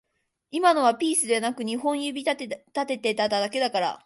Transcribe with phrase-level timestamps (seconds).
[0.49, 3.99] 今のはピースではなく二本指立てただけだから